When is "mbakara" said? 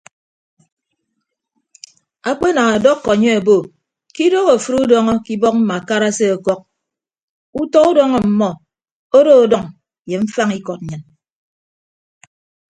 5.63-6.07